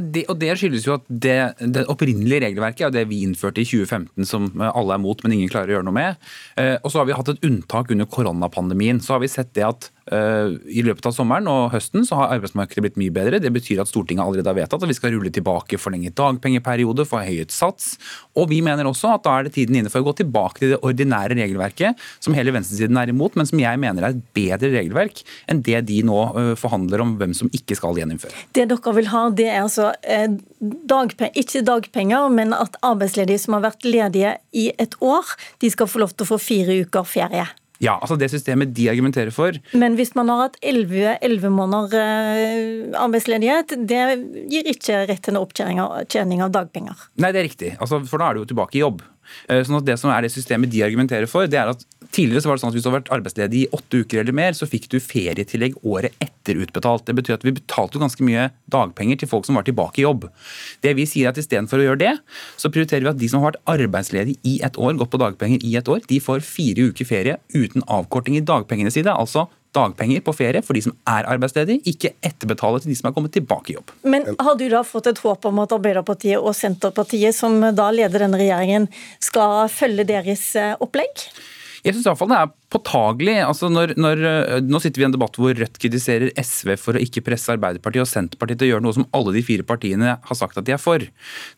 Det, 0.00 0.24
og 0.30 0.38
Det 0.40 0.52
skyldes 0.58 0.86
jo 0.86 0.96
at 0.96 1.06
det, 1.08 1.38
det 1.60 1.86
opprinnelige 1.92 2.44
regelverket 2.46 2.88
er 2.88 2.94
det 2.94 3.06
vi 3.10 3.22
innførte 3.26 3.62
i 3.62 3.66
2015, 3.68 4.28
som 4.28 4.48
alle 4.66 4.96
er 4.96 5.02
mot, 5.02 5.20
men 5.24 5.36
ingen 5.36 5.50
klarer 5.52 5.74
å 5.74 5.78
gjøre 5.78 5.88
noe 5.88 5.98
med. 5.98 6.22
Eh, 6.60 6.76
og 6.80 6.92
så 6.92 7.02
har 7.02 7.10
vi 7.10 7.18
hatt 7.18 7.32
et 7.32 7.44
unntak 7.46 7.92
under 7.94 8.08
koronapandemien. 8.10 9.02
Så 9.02 9.16
har 9.16 9.24
vi 9.24 9.32
sett 9.32 9.54
det 9.58 9.66
at 9.66 9.90
Eh, 10.06 10.52
I 10.78 10.84
løpet 10.86 11.08
av 11.08 11.14
sommeren 11.16 11.48
og 11.50 11.72
høsten 11.72 12.04
så 12.06 12.20
har 12.20 12.36
arbeidsmarkedet 12.36 12.84
blitt 12.84 12.98
mye 13.00 13.14
bedre. 13.14 13.40
Det 13.42 13.50
betyr 13.50 13.80
at 13.82 13.90
Stortinget 13.90 14.22
allerede 14.22 14.52
har 14.52 14.58
vedtatt 14.60 14.84
at 14.84 14.90
vi 14.90 14.94
skal 14.94 15.16
rulle 15.16 15.32
tilbake 15.34 15.80
forlenget 15.82 16.14
dagpengeperiode, 16.18 17.08
forhøyet 17.10 17.54
sats. 17.54 17.96
Og 18.38 18.46
vi 18.52 18.60
mener 18.62 18.86
også 18.86 19.16
at 19.16 19.24
da 19.26 19.34
er 19.34 19.48
det 19.48 19.56
tiden 19.56 19.80
inne 19.80 19.90
for 19.90 20.04
å 20.04 20.08
gå 20.08 20.20
tilbake 20.20 20.62
til 20.62 20.74
det 20.74 20.80
ordinære 20.86 21.38
regelverket, 21.40 21.98
som 22.22 22.36
hele 22.38 22.54
venstresiden 22.54 23.00
er 23.00 23.10
imot, 23.10 23.34
men 23.34 23.50
som 23.50 23.62
jeg 23.62 23.82
mener 23.82 24.06
er 24.06 24.14
et 24.14 24.22
bedre 24.36 24.70
regelverk 24.76 25.24
enn 25.50 25.64
det 25.66 25.82
de 25.90 25.98
nå 26.06 26.20
eh, 26.38 26.52
forhandler 26.58 27.02
om 27.02 27.16
hvem 27.18 27.34
som 27.34 27.50
ikke 27.56 27.78
skal 27.78 27.98
gjeninnføre. 27.98 28.46
Det 28.56 28.68
dere 28.70 28.96
vil 28.96 29.10
ha, 29.12 29.26
det 29.34 29.50
er 29.50 29.60
altså 29.64 29.90
eh, 30.02 30.28
dagpenger, 30.60 31.36
ikke 31.42 31.64
dagpenger, 31.66 32.30
men 32.32 32.56
at 32.56 32.78
arbeidsledige 32.86 33.42
som 33.42 33.58
har 33.58 33.66
vært 33.70 33.86
ledige 33.88 34.36
i 34.56 34.70
et 34.78 34.96
år, 35.04 35.36
de 35.62 35.72
skal 35.72 35.90
få 35.90 36.04
lov 36.04 36.16
til 36.16 36.26
å 36.26 36.34
få 36.34 36.42
fire 36.42 36.82
uker 36.86 37.08
ferie. 37.08 37.46
Ja, 37.82 37.98
altså 38.00 38.16
det 38.16 38.30
systemet 38.32 38.72
de 38.76 38.88
argumenterer 38.88 39.32
for. 39.34 39.56
Men 39.76 39.98
hvis 39.98 40.14
man 40.16 40.30
har 40.32 40.46
hatt 40.46 40.56
11, 40.64 41.50
måneder 41.52 41.96
eh, 42.00 42.94
arbeidsledighet, 42.96 43.76
det 43.88 44.00
gir 44.52 44.70
ikke 44.72 45.02
rett 45.10 45.24
til 45.26 45.36
opptjening 45.40 45.82
av 46.44 46.54
dagpenger? 46.54 47.08
Nei, 47.20 47.32
det 47.36 47.42
er 47.42 47.48
riktig. 47.50 47.74
Altså, 47.76 48.00
for 48.08 48.22
da 48.22 48.30
er 48.30 48.36
du 48.36 48.44
jo 48.44 48.50
tilbake 48.54 48.78
i 48.78 48.84
jobb. 48.84 49.04
Eh, 49.48 49.62
sånn 49.66 49.78
at 49.80 49.86
Det 49.86 49.98
som 50.00 50.10
er 50.10 50.22
det 50.22 50.32
systemet 50.34 50.70
de 50.72 50.82
argumenterer 50.86 51.28
for, 51.30 51.46
det 51.46 51.58
er 51.60 51.72
at 51.72 51.84
tidligere 52.12 52.42
så 52.42 52.50
var 52.50 52.56
det 52.56 52.62
sånn 52.64 52.72
at 52.72 52.76
hvis 52.76 52.86
du 52.86 52.90
har 52.90 52.98
vært 52.98 53.12
arbeidsledig 53.14 53.60
i 53.64 53.68
åtte 53.76 54.02
uker 54.02 54.22
eller 54.22 54.36
mer, 54.36 54.56
så 54.56 54.68
fikk 54.68 54.88
du 54.92 54.98
ferietillegg 55.02 55.76
året 55.84 56.14
etter 56.22 56.58
utbetalt. 56.62 57.06
Det 57.06 57.16
betyr 57.18 57.38
at 57.38 57.46
vi 57.46 57.54
betalte 57.56 58.00
ganske 58.02 58.24
mye 58.26 58.48
dagpenger 58.72 59.20
til 59.20 59.30
folk 59.30 59.46
som 59.48 59.58
var 59.58 59.66
tilbake 59.66 60.00
i 60.00 60.06
jobb. 60.06 60.28
Det 60.82 60.94
vi 60.98 61.06
sier 61.08 61.28
er 61.28 61.34
at 61.34 61.40
Istedenfor 61.42 61.82
å 61.82 61.88
gjøre 61.88 62.02
det, 62.02 62.14
så 62.56 62.70
prioriterer 62.72 63.06
vi 63.06 63.12
at 63.12 63.20
de 63.20 63.28
som 63.30 63.42
har 63.42 63.52
vært 63.52 63.62
arbeidsledige 63.76 64.40
i 64.46 64.58
et 64.66 64.78
år, 64.78 64.96
gått 64.98 65.12
på 65.12 65.20
dagpenger 65.22 65.62
i 65.66 65.76
et 65.78 65.88
år, 65.90 66.02
de 66.08 66.22
får 66.22 66.44
fire 66.46 66.90
uker 66.90 67.08
ferie 67.08 67.38
uten 67.54 67.84
avkorting 67.86 68.38
i 68.38 68.44
dagpengene 68.44 68.92
sine. 68.94 69.12
altså 69.12 69.48
dagpenger 69.76 70.24
på 70.24 70.34
ferie 70.36 70.62
for 70.64 70.76
de 70.76 70.84
som 70.86 70.94
er 71.12 71.28
arbeidsledige, 71.32 71.84
ikke 71.92 72.14
etterbetale 72.24 72.82
til 72.82 72.92
de 72.92 72.98
som 72.98 73.10
er 73.10 73.16
kommet 73.16 73.34
tilbake 73.36 73.72
i 73.72 73.76
jobb. 73.76 73.92
Men 74.08 74.28
har 74.40 74.56
du 74.58 74.66
da 74.72 74.82
fått 74.86 75.10
et 75.12 75.20
håp 75.24 75.48
om 75.48 75.60
at 75.64 75.74
Arbeiderpartiet 75.76 76.40
og 76.40 76.56
Senterpartiet, 76.56 77.36
som 77.36 77.60
da 77.76 77.90
leder 77.94 78.26
denne 78.26 78.40
regjeringen, 78.40 78.88
skal 79.22 79.68
følge 79.72 80.08
deres 80.08 80.48
eh, 80.58 80.74
opplegg? 80.82 81.28
Jeg 81.86 81.94
syns 81.94 82.08
det 82.08 82.34
er 82.34 82.48
påtagelig. 82.76 83.36
Altså 83.44 83.70
når, 83.72 83.94
når, 84.00 84.22
eh, 84.28 84.60
nå 84.64 84.80
sitter 84.82 85.00
vi 85.00 85.06
i 85.06 85.08
en 85.08 85.14
debatt 85.14 85.36
hvor 85.40 85.54
Rødt 85.56 85.78
kritiserer 85.80 86.32
SV 86.36 86.74
for 86.80 86.96
å 86.96 87.02
ikke 87.02 87.24
presse 87.24 87.52
Arbeiderpartiet 87.54 88.04
og 88.04 88.10
Senterpartiet 88.10 88.60
til 88.60 88.68
å 88.68 88.72
gjøre 88.74 88.86
noe 88.86 88.96
som 88.96 89.06
alle 89.16 89.34
de 89.36 89.44
fire 89.46 89.66
partiene 89.66 90.16
har 90.20 90.38
sagt 90.38 90.58
at 90.58 90.66
de 90.66 90.74
er 90.76 90.82
for. 90.82 91.02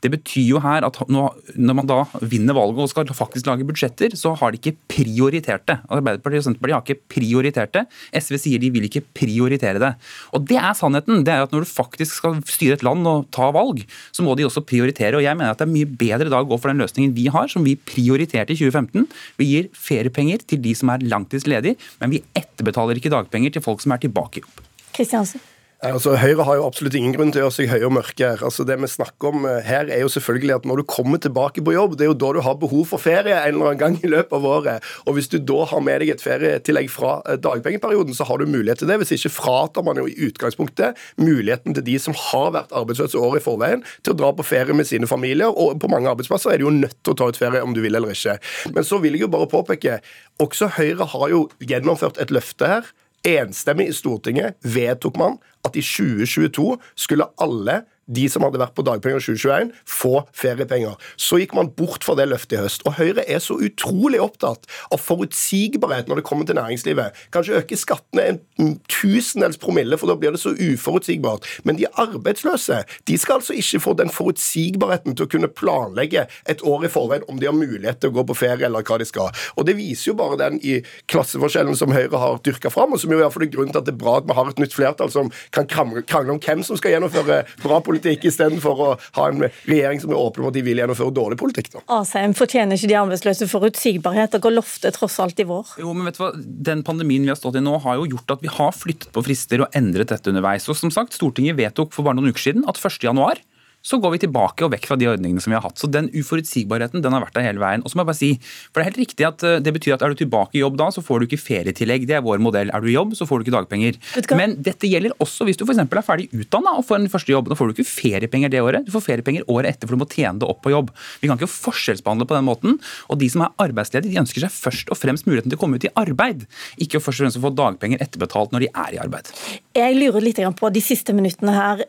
Det 0.04 0.12
betyr 0.12 0.46
jo 0.46 0.62
her 0.62 0.86
at 0.86 1.00
når 1.08 1.78
man 1.78 1.88
da 1.88 2.02
vinner 2.22 2.56
valget 2.56 2.84
og 2.84 2.92
skal 2.92 3.10
faktisk 3.18 3.48
lage 3.48 3.66
budsjetter, 3.68 4.14
så 4.18 4.34
har 4.38 4.52
de 4.52 4.60
ikke 4.60 4.76
prioritert 4.90 5.66
det. 5.70 5.78
Arbeiderpartiet 5.88 6.42
og 6.42 6.48
Senterpartiet 6.48 6.78
har 6.78 6.86
ikke 6.86 7.14
prioritert 7.16 7.74
det. 7.74 7.84
SV 8.16 8.38
sier 8.44 8.62
de 8.62 8.72
vil 8.74 8.88
ikke 8.88 9.04
prioritere 9.16 9.82
det. 9.82 9.92
Og 10.36 10.46
det 10.48 10.60
er 10.60 10.76
sannheten. 10.78 11.24
Det 11.26 11.34
er 11.34 11.46
at 11.46 11.54
når 11.54 11.66
du 11.66 11.70
faktisk 11.70 12.20
skal 12.20 12.38
styre 12.48 12.78
et 12.78 12.86
land 12.86 13.06
og 13.08 13.26
ta 13.34 13.50
valg, 13.54 13.82
så 14.14 14.24
må 14.24 14.36
de 14.38 14.46
også 14.46 14.64
prioritere. 14.66 15.18
Og 15.18 15.26
jeg 15.26 15.38
mener 15.38 15.54
at 15.54 15.60
det 15.60 15.68
er 15.68 15.74
mye 15.74 15.88
bedre 15.88 16.30
da 16.30 16.42
å 16.42 16.48
gå 16.48 16.58
for 16.60 16.72
den 16.72 16.82
løsningen 16.82 17.14
vi 17.16 17.28
har, 17.32 17.50
som 17.50 17.66
vi 17.66 17.76
prioriterte 17.88 18.54
i 18.54 18.58
2015. 18.58 19.08
Vi 19.40 19.48
gir 19.52 19.70
feriepenger 19.76 20.44
til 20.48 20.62
de 20.64 20.74
som 20.78 20.92
er 20.92 21.04
langtidsledig, 21.10 21.76
men 22.02 22.14
vi 22.14 22.22
etterbetaler 22.38 23.00
ikke 23.00 23.12
dagpenger 23.12 23.56
til 23.56 23.64
folk 23.64 23.84
som 23.84 23.94
er 23.94 24.02
tilbake 24.04 24.40
i 24.40 24.44
jobb. 24.44 24.64
Kristiansen. 24.96 25.42
Altså, 25.78 26.16
Høyre 26.18 26.42
har 26.42 26.56
jo 26.58 26.64
absolutt 26.66 26.96
ingen 26.98 27.12
grunn 27.14 27.28
til 27.30 27.38
å 27.38 27.44
gjøre 27.44 27.54
seg 27.54 27.68
høye 27.70 27.86
og 27.86 27.92
mørke. 27.94 28.26
her. 28.26 28.40
Altså, 28.42 28.64
det 28.66 28.74
vi 28.82 28.88
snakker 28.90 29.28
om 29.30 29.44
eh, 29.46 29.60
her 29.62 29.86
er 29.86 30.00
jo 30.02 30.08
selvfølgelig 30.10 30.56
at 30.56 30.64
Når 30.66 30.80
du 30.80 30.84
kommer 30.90 31.18
tilbake 31.22 31.62
på 31.62 31.72
jobb, 31.72 31.94
det 31.94 32.02
er 32.02 32.10
jo 32.10 32.16
da 32.18 32.32
du 32.34 32.40
har 32.42 32.56
behov 32.58 32.88
for 32.90 32.98
ferie 32.98 33.30
en 33.30 33.54
eller 33.54 33.68
annen 33.68 33.78
gang 33.78 33.98
i 34.02 34.10
løpet 34.10 34.34
av 34.34 34.44
året. 34.44 34.88
Og 35.06 35.14
Hvis 35.14 35.30
du 35.30 35.38
da 35.38 35.68
har 35.70 35.80
med 35.80 36.02
deg 36.02 36.10
et 36.10 36.24
ferietillegg 36.24 36.90
fra 36.90 37.22
eh, 37.30 37.38
dagpengeperioden, 37.38 38.10
så 38.10 38.26
har 38.26 38.42
du 38.42 38.50
mulighet 38.50 38.82
til 38.82 38.90
det. 38.90 38.98
Hvis 38.98 39.14
ikke 39.20 39.30
fratar 39.36 39.86
man 39.86 40.02
jo 40.02 40.10
i 40.10 40.18
utgangspunktet 40.26 40.98
muligheten 41.14 41.78
til 41.78 41.86
de 41.86 41.98
som 42.02 42.18
har 42.26 42.50
vært 42.58 42.74
arbeidsløse 42.74 43.22
året 43.22 43.38
i 43.38 43.46
forveien, 43.46 43.86
til 44.02 44.16
å 44.16 44.18
dra 44.18 44.34
på 44.34 44.50
ferie 44.50 44.74
med 44.74 44.90
sine 44.90 45.06
familier. 45.06 45.54
Og 45.54 45.78
på 45.78 45.94
mange 45.94 46.10
arbeidsplasser 46.10 46.56
er 46.56 46.58
du 46.58 46.66
jo 46.66 46.74
nødt 46.74 46.98
til 47.04 47.14
å 47.14 47.20
ta 47.22 47.30
ut 47.30 47.38
ferie 47.38 47.62
om 47.62 47.78
du 47.78 47.84
vil 47.86 47.94
eller 47.94 48.18
ikke. 48.18 48.40
Men 48.74 48.82
så 48.82 48.98
vil 48.98 49.14
jeg 49.14 49.28
jo 49.28 49.34
bare 49.38 49.46
påpeke, 49.46 50.00
også 50.42 50.74
Høyre 50.74 51.06
har 51.14 51.30
jo 51.30 51.46
gjennomført 51.62 52.18
et 52.18 52.34
løfte 52.34 52.66
her 52.66 52.96
enstemmig 53.26 53.88
i 53.88 53.96
Stortinget 53.96 54.58
vedtok 54.62 55.16
man 55.16 55.38
at 55.64 55.76
i 55.76 55.82
2022 55.82 56.78
skulle 56.94 57.30
alle 57.40 57.82
de 58.08 58.24
som 58.32 58.44
hadde 58.46 58.60
vært 58.60 58.74
på 58.76 58.84
dagpenger 58.86 59.20
i 59.20 59.24
2021, 59.24 59.72
få 59.88 60.22
feriepenger. 60.36 60.96
Så 61.20 61.40
gikk 61.40 61.54
man 61.56 61.70
bort 61.76 62.06
fra 62.06 62.16
det 62.18 62.28
løftet 62.30 62.56
i 62.56 62.62
høst. 62.62 62.84
Og 62.88 62.96
Høyre 62.98 63.24
er 63.28 63.42
så 63.44 63.58
utrolig 63.60 64.20
opptatt 64.22 64.64
av 64.92 65.02
forutsigbarhet 65.02 66.08
når 66.08 66.20
det 66.20 66.26
kommer 66.28 66.48
til 66.48 66.58
næringslivet. 66.58 67.16
Kanskje 67.34 67.60
øke 67.60 67.78
skattene 67.78 68.26
en 68.58 68.72
tusendels 68.90 69.60
promille, 69.60 69.98
for 70.00 70.10
da 70.10 70.16
blir 70.18 70.34
det 70.34 70.42
så 70.42 70.54
uforutsigbart. 70.56 71.46
Men 71.68 71.78
de 71.78 71.88
arbeidsløse 72.00 72.82
de 73.08 73.18
skal 73.20 73.38
altså 73.38 73.56
ikke 73.58 73.82
få 73.84 73.94
den 73.98 74.12
forutsigbarheten 74.12 75.16
til 75.16 75.28
å 75.28 75.32
kunne 75.34 75.52
planlegge 75.52 76.26
et 76.48 76.64
år 76.64 76.88
i 76.88 76.92
forveien 76.92 77.26
om 77.28 77.40
de 77.40 77.50
har 77.50 77.56
mulighet 77.56 78.00
til 78.00 78.12
å 78.12 78.18
gå 78.18 78.26
på 78.30 78.38
ferie 78.38 78.66
eller 78.66 78.86
hva 78.86 78.98
de 79.00 79.08
skal. 79.08 79.32
Og 79.56 79.68
Det 79.68 79.76
viser 79.76 80.10
jo 80.10 80.16
bare 80.16 80.38
den 80.40 80.56
i 80.64 80.78
klasseforskjellen 81.12 81.76
som 81.76 81.92
Høyre 81.92 82.16
har 82.18 82.40
dyrka 82.40 82.70
fram, 82.72 82.94
og 82.96 83.02
som 83.02 83.12
jo 83.12 83.18
i 83.18 83.20
hvert 83.20 83.34
fall 83.34 83.44
er 83.44 83.52
grunnen 83.52 83.74
til 83.74 83.82
at 83.82 83.88
det 83.88 83.92
er 83.92 84.00
bra 84.00 84.16
at 84.18 84.26
vi 84.26 84.36
har 84.38 84.48
et 84.48 84.62
nytt 84.62 84.72
flertall 84.72 85.12
som 85.12 85.28
kan 85.52 85.68
krangle 85.68 86.32
om 86.32 86.40
hvem 86.40 86.64
som 86.64 86.78
skal 86.80 86.94
gjennomføre 86.94 87.42
bra 87.60 87.80
politikk 87.84 87.97
politikk 87.98 88.28
istedenfor 88.30 88.82
å 88.84 88.88
ha 89.18 89.26
en 89.28 89.44
regjering 89.68 90.02
som 90.02 90.12
er 90.14 90.20
åpen 90.20 90.44
om 90.44 90.50
at 90.50 90.56
de 90.56 90.64
vil 90.66 90.80
gjennomføre 90.80 91.14
dårlig 91.14 91.38
politikk. 91.40 91.72
Da. 91.74 91.84
Asheim, 91.98 92.34
fortjener 92.38 92.78
ikke 92.78 92.90
de 92.92 92.98
arbeidsløse 93.00 93.50
forutsigbarhet? 93.50 94.36
Dere 94.38 94.54
lovte 94.54 94.92
tross 94.94 95.18
alt 95.24 95.42
i 95.42 95.48
vår. 95.48 95.74
Jo, 95.82 95.92
men 95.96 96.08
vet 96.08 96.18
du 96.18 96.24
hva? 96.24 96.32
Den 96.70 96.84
pandemien 96.86 97.26
vi 97.26 97.32
har 97.32 97.40
stått 97.40 97.58
i 97.60 97.64
nå, 97.64 97.76
har 97.84 98.00
jo 98.00 98.08
gjort 98.14 98.38
at 98.38 98.44
vi 98.44 98.52
har 98.52 98.74
flyttet 98.76 99.12
på 99.14 99.24
frister 99.26 99.64
og 99.64 99.78
endret 99.78 100.12
dette 100.14 100.32
underveis. 100.32 100.68
Og 100.70 100.78
som 100.78 100.92
sagt, 100.94 101.16
Stortinget 101.18 101.58
vedtok 101.58 101.94
for 101.94 102.06
bare 102.06 102.18
noen 102.18 102.32
uker 102.32 102.48
siden 102.50 102.66
at 102.70 102.80
1. 102.80 103.02
januar 103.10 103.42
så 103.88 103.96
går 104.02 104.14
vi 104.14 104.20
tilbake 104.26 104.66
og 104.66 104.72
vekk 104.74 104.88
fra 104.90 104.98
de 105.00 105.08
ordningene 105.08 105.40
som 105.40 105.52
vi 105.52 105.56
har 105.56 105.64
hatt. 105.64 105.78
Så 105.80 105.88
den 105.88 106.10
uforutsigbarheten 106.12 107.00
den 107.04 107.14
har 107.14 107.24
vært 107.24 107.38
der 107.38 107.46
hele 107.46 107.62
veien. 107.62 107.84
Og 107.84 107.90
så 107.90 107.96
må 107.96 108.04
jeg 108.04 108.10
bare 108.10 108.18
si, 108.18 108.30
for 108.68 108.80
Det 108.80 108.84
er 108.84 108.88
helt 108.90 109.00
riktig 109.00 109.26
at 109.28 109.44
eh, 109.46 109.60
det 109.64 109.72
betyr 109.76 109.96
at 109.96 110.04
er 110.04 110.12
du 110.12 110.20
tilbake 110.20 110.58
i 110.58 110.62
jobb 110.62 110.76
da, 110.80 110.90
så 110.92 111.04
får 111.04 111.22
du 111.22 111.28
ikke 111.28 111.40
ferietillegg. 111.40 112.04
Det 112.08 112.18
er 112.18 112.24
vår 112.24 112.42
modell. 112.44 112.72
Er 112.74 112.84
du 112.84 112.90
i 112.90 112.96
jobb, 112.96 113.14
så 113.16 113.26
får 113.28 113.40
du 113.40 113.46
ikke 113.46 113.56
dagpenger. 113.56 114.00
Men 114.36 114.58
dette 114.64 114.90
gjelder 114.90 115.14
også 115.24 115.46
hvis 115.48 115.60
du 115.60 115.64
f.eks. 115.64 115.80
er 115.80 116.04
ferdig 116.04 116.28
utdanna 116.36 116.76
og 116.76 116.84
får 116.88 117.00
en 117.00 117.10
første 117.12 117.32
jobb. 117.32 117.48
Da 117.48 117.58
får 117.58 117.70
du 117.70 117.78
ikke 117.78 117.88
feriepenger 117.88 118.52
det 118.52 118.62
året. 118.64 118.84
Du 118.84 118.92
får 118.92 119.06
feriepenger 119.06 119.46
året 119.48 119.72
etter, 119.72 119.88
for 119.88 119.96
du 119.96 120.04
må 120.04 120.10
tjene 120.12 120.36
det 120.42 120.50
opp 120.50 120.60
på 120.66 120.74
jobb. 120.74 120.92
Vi 121.22 121.30
kan 121.30 121.40
ikke 121.40 121.50
forskjellsbehandle 121.52 122.28
på 122.28 122.36
den 122.36 122.48
måten. 122.48 122.76
Og 123.08 123.22
de 123.22 123.30
som 123.32 123.46
er 123.46 123.54
arbeidsledige, 123.68 124.12
de 124.12 124.20
ønsker 124.20 124.44
seg 124.44 124.52
først 124.52 124.92
og 124.92 125.00
fremst 125.00 125.28
muligheten 125.28 125.54
til 125.54 125.60
å 125.60 125.62
komme 125.64 125.80
ut 125.80 125.88
i 125.88 125.94
arbeid. 125.96 126.44
Ikke 126.76 127.00
først 127.00 127.22
og 127.22 127.26
fremst 127.26 127.40
å 127.40 127.46
få 127.46 127.54
dagpenger 127.56 128.04
etterbetalt 128.04 128.52
når 128.52 128.66
de 128.66 128.74
er 128.74 128.98
i 128.98 129.00
arbeid. 129.06 129.32
Jeg 129.78 129.96
lurer 129.96 130.24
litt 130.24 130.44
på 130.58 130.70
de 130.72 130.82
siste 130.84 131.16
minuttene 131.16 131.56
her. 131.56 131.88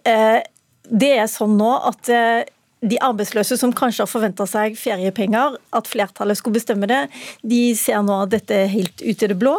Det 0.89 1.11
er 1.17 1.27
sånn 1.29 1.57
nå 1.59 1.69
at 1.89 2.09
eh, 2.13 2.47
de 2.79 2.95
arbeidsløse 3.03 3.57
som 3.59 3.73
kanskje 3.75 4.05
har 4.05 4.09
forventa 4.09 4.45
seg 4.47 4.77
feriepenger, 4.79 5.57
at 5.75 5.89
flertallet 5.91 6.39
skulle 6.39 6.55
bestemme 6.55 6.87
det, 6.87 7.01
de 7.43 7.73
ser 7.75 7.99
nå 8.07 8.21
at 8.23 8.31
dette 8.31 8.55
er 8.55 8.71
helt 8.71 9.03
ute 9.03 9.27
i 9.27 9.29
det 9.33 9.37
blå. 9.39 9.55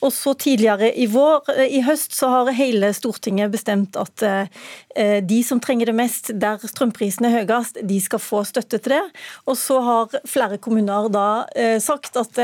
Og 0.00 0.14
så 0.16 0.32
tidligere 0.32 0.88
i 0.96 1.06
vår, 1.12 1.52
eh, 1.54 1.76
i 1.78 1.84
høst, 1.86 2.16
så 2.16 2.32
har 2.32 2.52
hele 2.56 2.90
Stortinget 2.96 3.52
bestemt 3.52 3.98
at 4.00 4.26
eh, 4.26 5.20
de 5.22 5.42
som 5.46 5.60
trenger 5.62 5.92
det 5.92 5.98
mest, 6.00 6.32
der 6.40 6.60
strømprisen 6.64 7.28
er 7.28 7.38
høyest, 7.42 7.80
de 7.86 8.00
skal 8.02 8.22
få 8.22 8.42
støtte 8.48 8.80
til 8.80 8.96
det. 8.96 9.04
Og 9.46 9.58
så 9.60 9.78
har 9.84 10.20
flere 10.28 10.58
kommuner 10.62 11.12
da 11.12 11.28
sagt 11.82 12.16
at 12.20 12.38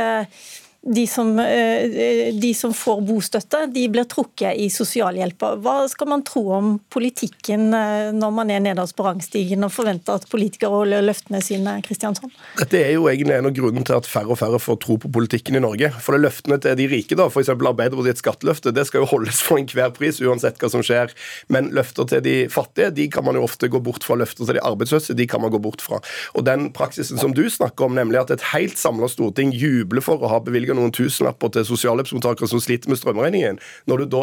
de 0.88 1.06
som, 1.06 1.38
eh, 1.38 2.32
de 2.32 2.54
som, 2.54 2.72
får 2.74 3.00
bostøtte, 3.04 3.60
de 3.72 3.84
blir 3.92 4.06
trukket 4.08 4.56
i 4.56 4.68
sosialhjelpa. 4.72 5.54
Hva 5.60 5.76
skal 5.90 6.08
man 6.08 6.24
tro 6.24 6.44
om 6.56 6.70
politikken 6.92 7.74
eh, 7.76 8.10
når 8.16 8.32
man 8.34 8.52
er 8.52 8.62
nederst 8.64 8.96
på 8.96 9.04
rangstigen 9.04 9.66
og 9.66 9.74
forventer 9.74 10.16
at 10.16 10.28
politikere 10.32 10.80
holder 10.82 11.04
løftene 11.04 11.42
sine? 11.44 11.76
Kristiansson? 11.84 12.32
Dette 12.60 12.80
er 12.80 12.94
jo 12.96 13.08
egentlig 13.10 13.36
en 13.36 13.50
av 13.50 13.56
grunnene 13.56 13.84
til 13.84 13.98
at 13.98 14.08
færre 14.08 14.32
og 14.32 14.40
færre 14.40 14.60
får 14.62 14.80
tro 14.84 14.96
på 15.02 15.12
politikken 15.12 15.58
i 15.58 15.62
Norge. 15.64 15.90
For 16.00 16.16
det 16.16 16.24
løftene 16.24 16.60
til 16.64 16.78
de 16.80 16.88
rike, 16.90 17.18
da, 17.18 17.28
f.eks. 17.28 17.52
Arbeiderpartiets 17.52 18.24
skatteløfte, 18.24 18.72
det 18.72 18.86
skal 18.88 19.04
jo 19.04 19.10
holdes 19.12 19.42
for 19.44 19.60
enhver 19.60 19.92
pris, 19.96 20.22
uansett 20.24 20.56
hva 20.62 20.72
som 20.72 20.84
skjer. 20.86 21.12
Men 21.52 21.72
løfter 21.76 22.08
til 22.14 22.24
de 22.24 22.36
fattige, 22.52 22.94
de 22.96 23.10
kan 23.12 23.26
man 23.28 23.36
jo 23.36 23.44
ofte 23.44 23.68
gå 23.68 23.82
bort 23.84 24.06
fra. 24.08 24.16
Løfter 24.22 24.48
til 24.48 24.56
de 24.56 24.64
arbeidsløse, 24.64 25.16
de 25.18 25.28
kan 25.28 25.44
man 25.44 25.52
gå 25.52 25.60
bort 25.62 25.84
fra. 25.84 26.00
Og 26.38 26.48
den 26.48 26.70
praksisen 26.72 27.20
som 27.20 27.36
du 27.36 27.44
snakker 27.52 27.88
om, 27.88 27.98
nemlig 27.98 28.22
at 28.22 28.32
et 28.32 28.48
helt 28.54 28.80
samla 28.80 29.10
storting 29.12 29.52
jubler 29.52 30.04
for 30.04 30.22
å 30.22 30.32
ha 30.32 30.40
bevilget 30.44 30.77
noen 30.80 30.94
tusenlapper 30.94 31.52
til 31.54 31.66
sosialhjelpsmottakere 31.68 32.50
som 32.50 32.62
sliter 32.62 32.90
med 32.90 33.00
strømregningen. 33.00 33.58
Når 33.90 34.04
du 34.04 34.12
da 34.14 34.22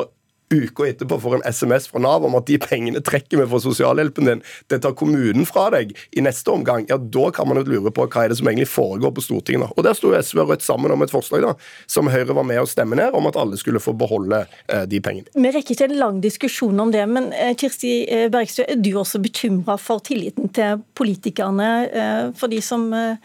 uka 0.53 0.87
etterpå 0.87 1.19
får 1.21 1.35
en 1.35 1.53
SMS 1.53 1.87
fra 1.87 1.99
Nav 1.99 2.25
om 2.25 2.35
at 2.37 2.47
de 2.47 2.57
pengene 2.61 3.01
trekker 3.05 3.41
vi 3.41 3.47
fra 3.49 3.59
sosialhjelpen 3.63 4.29
din, 4.29 4.43
det 4.71 4.81
tar 4.83 4.95
kommunen 4.97 5.47
fra 5.49 5.67
deg 5.73 5.95
i 6.15 6.23
neste 6.25 6.51
omgang, 6.53 6.85
ja, 6.89 6.97
da 6.97 7.29
kan 7.33 7.49
man 7.49 7.59
jo 7.61 7.65
lure 7.69 7.93
på 7.93 8.05
hva 8.05 8.25
er 8.25 8.31
det 8.31 8.39
som 8.39 8.49
egentlig 8.49 8.69
foregår 8.69 9.13
på 9.15 9.25
Stortinget. 9.25 9.73
Og 9.75 9.83
Der 9.85 9.97
sto 9.97 10.13
SV 10.13 10.43
og 10.43 10.53
Rødt 10.53 10.65
sammen 10.65 10.93
om 10.93 11.03
et 11.05 11.13
forslag 11.13 11.43
da, 11.45 11.53
som 11.89 12.09
Høyre 12.11 12.35
var 12.37 12.47
med 12.47 12.61
å 12.61 12.69
stemme 12.69 12.97
ned, 12.99 13.15
om 13.17 13.29
at 13.29 13.37
alle 13.39 13.57
skulle 13.59 13.81
få 13.81 13.95
beholde 13.97 14.43
eh, 14.67 14.85
de 14.89 15.01
pengene. 15.03 15.29
Vi 15.33 15.53
rekker 15.53 15.75
ikke 15.75 15.89
en 15.89 15.99
lang 15.99 16.21
diskusjon 16.23 16.79
om 16.81 16.93
det, 16.93 17.03
men 17.09 17.31
eh, 17.33 17.53
Kirsti 17.57 17.93
eh, 18.05 18.27
Bergstø, 18.33 18.65
er 18.69 18.81
du 18.81 18.91
også 19.01 19.21
bekymra 19.23 19.77
for 19.81 20.03
tilliten 20.05 20.49
til 20.55 20.81
politikerne, 20.97 21.69
eh, 21.89 22.23
for 22.37 22.51
de 22.51 22.61
som 22.65 22.87
eh, 22.95 23.17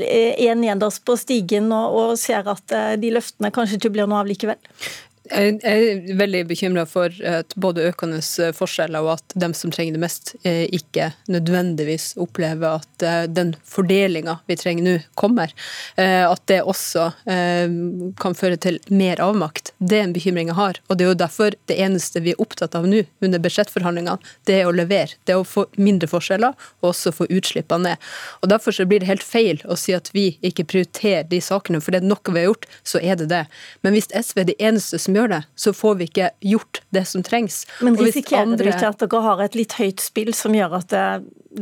er 0.00 0.56
nederst 0.58 1.04
på 1.06 1.16
stigen 1.20 1.72
og, 1.74 1.98
og 1.98 2.20
ser 2.20 2.46
at 2.50 2.74
eh, 2.74 2.94
de 3.00 3.12
løftene 3.14 3.52
kanskje 3.54 3.80
ikke 3.80 3.94
blir 3.96 4.10
noe 4.10 4.24
av 4.24 4.30
likevel? 4.30 4.60
Jeg 5.30 5.60
er 5.64 6.16
veldig 6.18 6.42
bekymra 6.50 6.84
for 6.88 7.12
både 7.56 7.86
økende 7.88 8.20
forskjeller 8.56 9.04
og 9.04 9.14
at 9.16 9.34
dem 9.40 9.54
som 9.56 9.72
trenger 9.72 9.96
det 9.96 10.02
mest, 10.02 10.34
eh, 10.44 10.64
ikke 10.74 11.10
nødvendigvis 11.32 12.14
opplever 12.20 12.80
at 12.80 13.04
eh, 13.04 13.24
den 13.30 13.54
fordelinga 13.68 14.38
vi 14.50 14.56
trenger 14.60 14.84
nå, 14.84 14.94
kommer. 15.18 15.52
Eh, 15.96 16.24
at 16.28 16.42
det 16.50 16.60
også 16.62 17.10
kan 18.20 18.36
føre 18.36 18.56
til 18.60 18.78
mer 18.88 19.20
avmakt. 19.22 19.72
Det 19.78 19.98
er 19.98 20.06
en 20.06 20.14
bekymring 20.14 20.50
jeg 20.50 20.58
har. 20.58 20.78
Og 20.88 20.98
det 20.98 21.04
er 21.04 21.10
jo 21.10 21.18
derfor 21.20 21.56
det 21.68 21.76
eneste 21.80 22.22
vi 22.24 22.32
er 22.34 22.40
opptatt 22.42 22.76
av 22.76 22.86
nå 22.88 23.02
under 23.24 23.42
budsjettforhandlingene, 23.42 24.32
det 24.48 24.58
er 24.60 24.68
å 24.68 24.74
levere. 24.74 25.16
Det 25.24 25.34
er 25.34 25.42
å 25.42 25.46
få 25.48 25.66
mindre 25.76 26.08
forskjeller 26.10 26.54
og 26.82 26.90
også 26.90 27.12
få 27.14 27.28
utslippene 27.30 27.94
ned. 27.94 28.08
Og 28.42 28.50
Derfor 28.54 28.76
så 28.76 28.86
blir 28.88 29.02
det 29.02 29.10
helt 29.10 29.26
feil 29.26 29.62
å 29.68 29.76
si 29.78 29.94
at 29.96 30.10
vi 30.14 30.34
ikke 30.46 30.66
prioriterer 30.70 31.26
de 31.30 31.40
sakene, 31.42 31.80
for 31.82 31.94
det 31.94 32.02
er 32.02 32.08
noe 32.08 32.34
vi 32.34 32.42
har 32.42 32.50
gjort, 32.50 32.68
så 32.86 33.00
er 33.02 33.18
det 33.20 33.30
det. 33.32 33.44
Men 33.82 33.96
hvis 33.96 34.10
SV 34.14 34.44
er 34.44 34.50
de 34.52 34.58
eneste 34.62 35.00
som 35.02 35.13
gjør 35.16 35.30
det, 35.36 35.40
så 35.58 35.72
får 35.76 35.96
vi 36.00 36.08
ikke 36.10 36.28
gjort 36.54 36.82
det 36.94 37.04
som 37.10 37.24
trengs. 37.26 37.64
Men 37.84 37.96
risikerer 37.98 38.44
andre... 38.46 38.58
du 38.64 38.70
ikke 38.70 38.90
at 38.90 39.00
dere 39.04 39.22
har 39.24 39.42
et 39.44 39.58
litt 39.58 39.76
høyt 39.78 40.02
spill 40.02 40.34
som 40.36 40.56
gjør 40.56 40.76
at 40.80 40.90
det, 40.92 41.04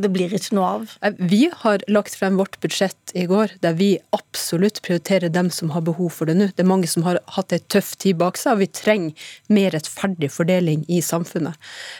det 0.03 0.09
blir 0.13 0.33
ikke 0.33 0.57
noe 0.57 0.71
av? 0.77 0.93
Vi 1.19 1.47
har 1.63 1.85
lagt 1.91 2.17
frem 2.17 2.37
vårt 2.41 2.59
budsjett 2.63 3.13
i 3.17 3.25
går, 3.29 3.55
der 3.65 3.77
vi 3.79 3.91
absolutt 4.15 4.81
prioriterer 4.85 5.33
dem 5.33 5.51
som 5.53 5.73
har 5.75 5.85
behov 5.85 6.11
for 6.17 6.29
det 6.29 6.37
nå. 6.39 6.49
Det 6.53 6.65
er 6.65 6.69
mange 6.69 6.89
som 6.89 7.05
har 7.07 7.21
hatt 7.37 7.53
ei 7.55 7.61
tøff 7.73 7.93
tid 8.01 8.19
bak 8.21 8.39
seg, 8.41 8.55
og 8.55 8.63
vi 8.63 8.69
trenger 8.73 9.31
mer 9.53 9.73
rettferdig 9.75 10.31
fordeling 10.33 10.85
i 10.91 11.01
samfunnet. 11.05 11.57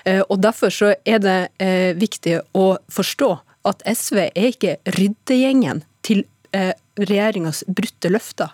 Eh, 0.09 0.21
og 0.27 0.41
Derfor 0.43 0.73
så 0.73 0.93
er 1.07 1.21
det 1.23 1.39
eh, 1.63 1.93
viktig 1.95 2.39
å 2.57 2.73
forstå 2.91 3.31
at 3.69 3.83
SV 3.87 4.25
er 4.25 4.49
ikke 4.49 4.77
ryddegjengen 4.97 5.83
til 6.03 6.25
eh, 6.55 6.73
regjeringas 6.99 7.63
brutte 7.67 8.11
løfter. 8.11 8.51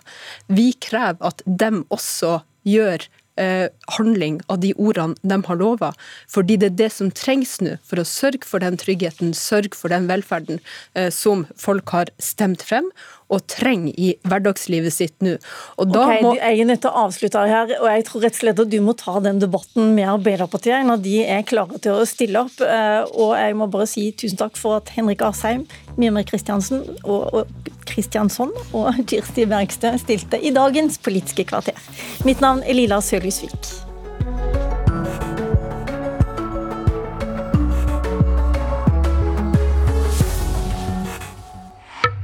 Vi 0.48 0.72
krever 0.80 1.18
at 1.32 1.42
dem 1.46 1.84
også 1.92 2.40
gjør 2.68 3.06
eh, 3.40 3.68
handling 3.96 4.40
av 4.52 4.60
de 4.64 4.72
ordene 4.76 5.16
de 5.22 5.40
har 5.46 5.60
lova. 5.60 5.92
Fordi 6.30 6.58
det 6.60 6.72
er 6.72 6.78
det 6.82 6.90
som 6.96 7.12
trengs 7.14 7.58
nå 7.64 7.76
for 7.86 8.02
å 8.02 8.08
sørge 8.08 8.46
for 8.48 8.62
den 8.64 8.78
tryggheten, 8.80 9.34
sørge 9.36 9.76
for 9.78 9.92
den 9.92 10.08
velferden 10.10 10.60
eh, 10.94 11.10
som 11.14 11.46
folk 11.56 11.94
har 11.96 12.12
stemt 12.22 12.64
frem 12.66 12.90
og 13.30 13.44
trenger 13.50 13.94
i 13.94 14.12
hverdagslivet 14.26 14.94
sitt 14.94 15.16
nå. 15.24 15.36
Og 15.80 15.90
da 15.92 16.04
okay, 16.04 16.22
må... 16.24 16.34
Jeg 16.38 16.62
er 16.62 16.70
nødt 16.70 16.82
til 16.84 16.90
å 16.90 17.04
avslutte 17.06 17.44
her, 17.50 17.74
og 17.78 17.88
jeg 17.90 18.06
tror 18.08 18.24
rett 18.26 18.36
og 18.36 18.42
slett 18.42 18.62
at 18.64 18.72
du 18.72 18.78
må 18.84 18.94
ta 18.98 19.16
den 19.24 19.42
debatten 19.42 19.94
med 19.96 20.10
Arbeiderpartiet 20.16 20.86
når 20.88 21.04
de 21.04 21.16
er 21.24 21.44
klare 21.48 21.80
til 21.82 22.00
å 22.00 22.08
stille 22.08 22.44
opp. 22.44 22.58
Eh, 22.64 23.02
og 23.14 23.36
jeg 23.38 23.58
må 23.58 23.70
bare 23.70 23.88
si 23.90 24.08
tusen 24.18 24.40
takk 24.40 24.58
for 24.60 24.80
at 24.80 24.90
Henrik 24.96 25.22
Asheim, 25.26 25.66
Mimir 26.00 26.26
Kristiansen 26.28 26.82
og, 27.04 27.30
og 27.30 27.70
Kristiansson 27.90 28.54
og 28.76 28.90
Kirsti 29.10 29.46
Bergstø 29.50 29.94
stilte 30.02 30.40
i 30.40 30.54
dagens 30.54 30.98
Politiske 31.00 31.46
kvarter. 31.50 31.78
Mitt 32.26 32.42
navn 32.44 32.64
er 32.66 32.76
Lila 32.76 33.00
Sølhusvik. 33.04 33.89